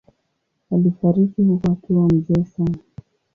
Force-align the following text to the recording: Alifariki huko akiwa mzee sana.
Alifariki 0.71 1.41
huko 1.43 1.71
akiwa 1.71 2.07
mzee 2.07 2.43
sana. 2.43 2.77